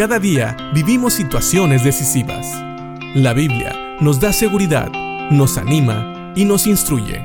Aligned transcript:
Cada 0.00 0.18
día 0.18 0.56
vivimos 0.72 1.12
situaciones 1.12 1.84
decisivas. 1.84 2.46
La 3.14 3.34
Biblia 3.34 3.98
nos 4.00 4.18
da 4.18 4.32
seguridad, 4.32 4.88
nos 5.30 5.58
anima 5.58 6.32
y 6.34 6.46
nos 6.46 6.66
instruye. 6.66 7.20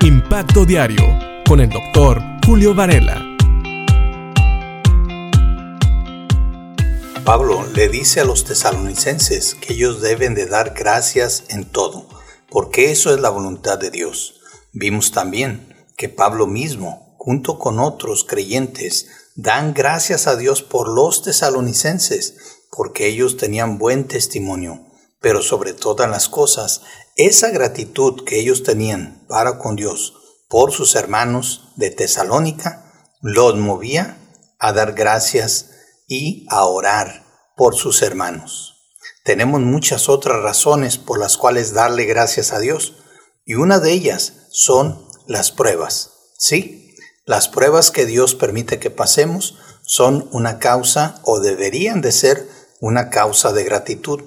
Impacto 0.00 0.64
Diario 0.64 1.04
con 1.46 1.60
el 1.60 1.68
doctor 1.68 2.22
Julio 2.46 2.74
Varela. 2.74 3.22
Pablo 7.26 7.66
le 7.74 7.90
dice 7.90 8.20
a 8.20 8.24
los 8.24 8.46
tesalonicenses 8.46 9.54
que 9.54 9.74
ellos 9.74 10.00
deben 10.00 10.34
de 10.34 10.46
dar 10.46 10.72
gracias 10.74 11.44
en 11.50 11.66
todo, 11.66 12.08
porque 12.48 12.90
eso 12.90 13.14
es 13.14 13.20
la 13.20 13.28
voluntad 13.28 13.76
de 13.76 13.90
Dios. 13.90 14.40
Vimos 14.72 15.12
también 15.12 15.76
que 15.98 16.08
Pablo 16.08 16.46
mismo, 16.46 17.14
junto 17.18 17.58
con 17.58 17.78
otros 17.78 18.24
creyentes, 18.24 19.27
dan 19.38 19.72
gracias 19.72 20.26
a 20.26 20.34
Dios 20.34 20.64
por 20.64 20.88
los 20.88 21.22
tesalonicenses, 21.22 22.34
porque 22.72 23.06
ellos 23.06 23.36
tenían 23.36 23.78
buen 23.78 24.08
testimonio, 24.08 24.84
pero 25.20 25.42
sobre 25.42 25.74
todas 25.74 26.10
las 26.10 26.28
cosas, 26.28 26.82
esa 27.14 27.50
gratitud 27.50 28.24
que 28.24 28.40
ellos 28.40 28.64
tenían 28.64 29.24
para 29.28 29.58
con 29.58 29.76
Dios 29.76 30.14
por 30.48 30.72
sus 30.72 30.96
hermanos 30.96 31.72
de 31.76 31.90
Tesalónica 31.90 32.92
los 33.20 33.56
movía 33.56 34.18
a 34.58 34.72
dar 34.72 34.94
gracias 34.94 35.70
y 36.08 36.44
a 36.50 36.64
orar 36.64 37.24
por 37.56 37.76
sus 37.76 38.02
hermanos. 38.02 38.74
Tenemos 39.22 39.60
muchas 39.60 40.08
otras 40.08 40.42
razones 40.42 40.98
por 40.98 41.20
las 41.20 41.36
cuales 41.36 41.74
darle 41.74 42.06
gracias 42.06 42.52
a 42.52 42.58
Dios 42.58 43.04
y 43.44 43.54
una 43.54 43.78
de 43.78 43.92
ellas 43.92 44.48
son 44.50 45.06
las 45.28 45.52
pruebas. 45.52 46.10
Sí, 46.38 46.87
las 47.28 47.46
pruebas 47.46 47.90
que 47.90 48.06
Dios 48.06 48.34
permite 48.34 48.78
que 48.78 48.88
pasemos 48.88 49.58
son 49.82 50.30
una 50.32 50.58
causa 50.58 51.20
o 51.24 51.40
deberían 51.40 52.00
de 52.00 52.10
ser 52.10 52.48
una 52.80 53.10
causa 53.10 53.52
de 53.52 53.64
gratitud. 53.64 54.24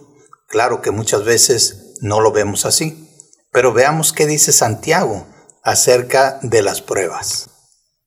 Claro 0.48 0.84
que 0.84 0.92
muchas 0.92 1.26
veces 1.26 1.96
no 2.02 2.22
lo 2.22 2.32
vemos 2.32 2.64
así, 2.64 3.10
pero 3.52 3.74
veamos 3.74 4.14
qué 4.14 4.28
dice 4.28 4.52
Santiago 4.52 5.26
acerca 5.64 6.38
de 6.44 6.62
las 6.62 6.84
pruebas. 6.84 7.50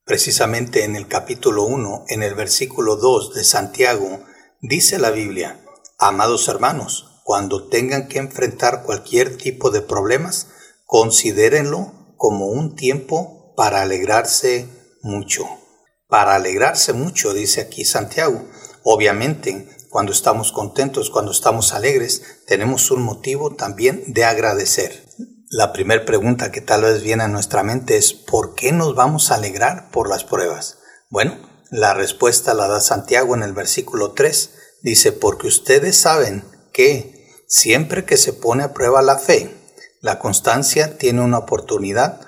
Precisamente 0.05 0.84
en 0.84 0.94
el 0.94 1.08
capítulo 1.08 1.64
1, 1.64 2.05
en 2.06 2.22
el 2.22 2.36
versículo 2.36 2.94
2 2.94 3.34
de 3.34 3.42
Santiago, 3.42 4.20
dice 4.61 5.00
la 5.00 5.11
Biblia, 5.11 5.61
Amados 5.98 6.46
hermanos, 6.46 7.20
cuando 7.24 7.66
tengan 7.66 8.06
que 8.06 8.20
enfrentar 8.20 8.84
cualquier 8.84 9.38
tipo 9.38 9.72
de 9.72 9.80
problemas, 9.83 10.46
considérenlo 10.86 12.14
como 12.16 12.46
un 12.46 12.77
tiempo 12.77 13.55
para 13.56 13.83
alegrarse 13.83 14.83
mucho. 15.05 15.44
Para 16.08 16.34
alegrarse 16.34 16.92
mucho, 16.92 17.33
dice 17.33 17.60
aquí 17.60 17.84
Santiago. 17.84 18.48
Obviamente, 18.83 19.69
cuando 19.91 20.12
estamos 20.12 20.50
contentos, 20.50 21.11
cuando 21.11 21.30
estamos 21.30 21.72
alegres, 21.72 22.42
tenemos 22.46 22.91
un 22.91 23.02
motivo 23.02 23.55
también 23.55 24.02
de 24.08 24.24
agradecer. 24.24 25.05
La 25.50 25.72
primera 25.72 26.05
pregunta 26.05 26.50
que 26.50 26.61
tal 26.61 26.83
vez 26.83 27.02
viene 27.02 27.22
a 27.22 27.28
nuestra 27.28 27.62
mente 27.62 27.96
es 27.96 28.12
¿por 28.12 28.56
qué 28.56 28.72
nos 28.72 28.96
vamos 28.96 29.30
a 29.30 29.36
alegrar 29.36 29.91
por 29.92 30.08
las 30.08 30.24
pruebas? 30.24 30.78
Bueno, 31.11 31.39
la 31.70 31.94
respuesta 31.94 32.55
la 32.55 32.66
da 32.66 32.80
Santiago 32.80 33.34
en 33.34 33.42
el 33.42 33.52
versículo 33.52 34.12
3. 34.12 34.50
Dice, 34.83 35.12
porque 35.12 35.46
ustedes 35.46 35.96
saben 35.96 36.44
que 36.72 37.44
siempre 37.46 38.05
que 38.05 38.16
se 38.16 38.33
pone 38.33 38.64
a 38.64 38.72
prueba 38.72 39.00
la 39.00 39.18
fe, 39.18 39.55
la 40.00 40.18
constancia 40.18 40.98
tiene 40.98 41.20
una 41.22 41.39
oportunidad 41.39 42.20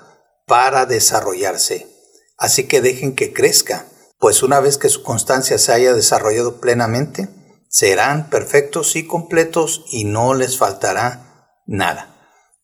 para 0.47 0.87
desarrollarse. 0.87 1.96
Así 2.37 2.65
que 2.65 2.81
dejen 2.81 3.15
que 3.15 3.33
crezca, 3.33 3.87
pues 4.19 4.42
una 4.42 4.61
vez 4.61 4.79
que 4.79 4.89
su 4.89 5.03
constancia 5.03 5.59
se 5.59 5.73
haya 5.73 5.95
desarrollado 5.95 6.61
plenamente, 6.61 7.28
serán 7.69 8.31
perfectos 8.31 8.97
y 8.97 9.06
completos 9.06 9.84
y 9.91 10.05
no 10.05 10.34
les 10.34 10.59
faltará 10.59 11.62
nada. 11.67 12.17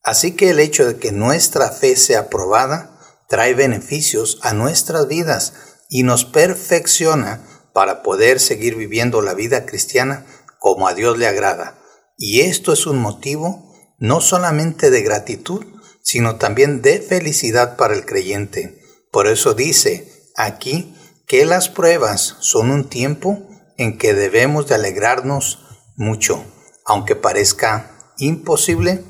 Así 0.02 0.32
que 0.32 0.50
el 0.50 0.58
hecho 0.58 0.86
de 0.86 0.96
que 0.96 1.12
nuestra 1.12 1.70
fe 1.70 1.96
sea 1.96 2.28
probada 2.28 2.98
trae 3.28 3.54
beneficios 3.54 4.38
a 4.42 4.52
nuestras 4.52 5.08
vidas 5.08 5.54
y 5.88 6.02
nos 6.02 6.24
perfecciona 6.24 7.46
para 7.72 8.02
poder 8.02 8.40
seguir 8.40 8.76
viviendo 8.76 9.22
la 9.22 9.34
vida 9.34 9.64
cristiana 9.64 10.26
como 10.58 10.88
a 10.88 10.94
Dios 10.94 11.18
le 11.18 11.26
agrada. 11.26 11.78
Y 12.16 12.40
esto 12.40 12.72
es 12.72 12.86
un 12.86 12.98
motivo 12.98 13.72
no 13.98 14.20
solamente 14.20 14.90
de 14.90 15.02
gratitud, 15.02 15.64
sino 16.02 16.36
también 16.36 16.82
de 16.82 17.00
felicidad 17.00 17.76
para 17.76 17.94
el 17.94 18.04
creyente. 18.04 18.81
Por 19.12 19.28
eso 19.28 19.52
dice 19.52 20.10
aquí 20.36 20.96
que 21.26 21.44
las 21.44 21.68
pruebas 21.68 22.36
son 22.40 22.70
un 22.70 22.88
tiempo 22.88 23.46
en 23.76 23.98
que 23.98 24.14
debemos 24.14 24.66
de 24.66 24.74
alegrarnos 24.74 25.60
mucho, 25.96 26.42
aunque 26.86 27.14
parezca 27.14 27.90
imposible, 28.16 29.04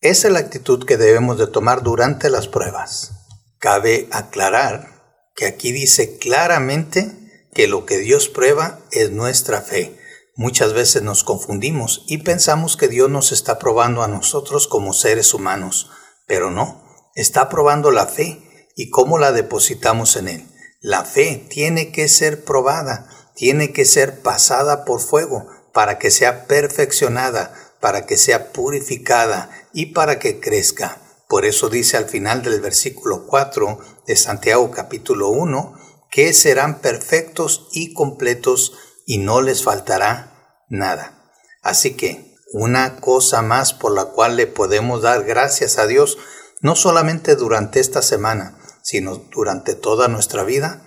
esa 0.00 0.28
es 0.28 0.34
la 0.34 0.40
actitud 0.40 0.84
que 0.84 0.96
debemos 0.96 1.38
de 1.38 1.46
tomar 1.46 1.82
durante 1.82 2.28
las 2.30 2.48
pruebas. 2.48 3.12
Cabe 3.58 4.08
aclarar 4.10 5.02
que 5.36 5.46
aquí 5.46 5.72
dice 5.72 6.18
claramente 6.18 7.12
que 7.54 7.68
lo 7.68 7.86
que 7.86 7.98
Dios 7.98 8.28
prueba 8.28 8.80
es 8.90 9.12
nuestra 9.12 9.62
fe. 9.62 9.96
Muchas 10.36 10.72
veces 10.72 11.02
nos 11.02 11.22
confundimos 11.22 12.04
y 12.08 12.18
pensamos 12.18 12.76
que 12.76 12.88
Dios 12.88 13.08
nos 13.08 13.30
está 13.30 13.60
probando 13.60 14.02
a 14.02 14.08
nosotros 14.08 14.66
como 14.66 14.92
seres 14.92 15.32
humanos, 15.32 15.90
pero 16.26 16.50
no, 16.50 16.82
está 17.14 17.48
probando 17.48 17.92
la 17.92 18.06
fe 18.06 18.43
y 18.74 18.90
cómo 18.90 19.18
la 19.18 19.32
depositamos 19.32 20.16
en 20.16 20.28
Él. 20.28 20.48
La 20.80 21.04
fe 21.04 21.46
tiene 21.48 21.92
que 21.92 22.08
ser 22.08 22.44
probada, 22.44 23.08
tiene 23.34 23.72
que 23.72 23.84
ser 23.84 24.20
pasada 24.20 24.84
por 24.84 25.00
fuego 25.00 25.46
para 25.72 25.98
que 25.98 26.10
sea 26.10 26.46
perfeccionada, 26.46 27.54
para 27.80 28.06
que 28.06 28.16
sea 28.16 28.52
purificada 28.52 29.50
y 29.72 29.86
para 29.86 30.18
que 30.18 30.40
crezca. 30.40 30.98
Por 31.28 31.44
eso 31.44 31.68
dice 31.68 31.96
al 31.96 32.06
final 32.06 32.42
del 32.42 32.60
versículo 32.60 33.26
4 33.26 33.78
de 34.06 34.16
Santiago 34.16 34.70
capítulo 34.70 35.30
1, 35.30 35.74
que 36.10 36.32
serán 36.32 36.80
perfectos 36.80 37.68
y 37.72 37.92
completos 37.92 38.74
y 39.06 39.18
no 39.18 39.40
les 39.40 39.64
faltará 39.64 40.62
nada. 40.68 41.30
Así 41.62 41.94
que 41.94 42.36
una 42.52 43.00
cosa 43.00 43.42
más 43.42 43.72
por 43.72 43.92
la 43.92 44.04
cual 44.04 44.36
le 44.36 44.46
podemos 44.46 45.02
dar 45.02 45.24
gracias 45.24 45.78
a 45.78 45.86
Dios, 45.86 46.18
no 46.60 46.76
solamente 46.76 47.34
durante 47.34 47.80
esta 47.80 48.00
semana, 48.00 48.58
sino 48.84 49.16
durante 49.16 49.74
toda 49.74 50.08
nuestra 50.08 50.44
vida, 50.44 50.82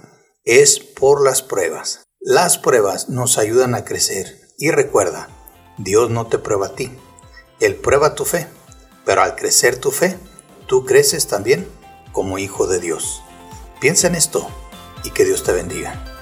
es 0.45 0.79
por 0.79 1.25
las 1.25 1.41
pruebas. 1.41 2.03
Las 2.21 2.57
pruebas 2.57 3.09
nos 3.09 3.37
ayudan 3.37 3.75
a 3.75 3.83
crecer. 3.83 4.39
Y 4.57 4.71
recuerda, 4.71 5.27
Dios 5.77 6.09
no 6.09 6.27
te 6.27 6.37
prueba 6.37 6.67
a 6.67 6.75
ti, 6.75 6.91
Él 7.59 7.75
prueba 7.75 8.15
tu 8.15 8.23
fe, 8.23 8.47
pero 9.05 9.21
al 9.21 9.35
crecer 9.35 9.77
tu 9.77 9.91
fe, 9.91 10.17
tú 10.67 10.85
creces 10.85 11.27
también 11.27 11.67
como 12.11 12.37
hijo 12.37 12.67
de 12.67 12.79
Dios. 12.79 13.21
Piensa 13.81 14.07
en 14.07 14.15
esto 14.15 14.47
y 15.03 15.11
que 15.11 15.25
Dios 15.25 15.43
te 15.43 15.51
bendiga. 15.51 16.16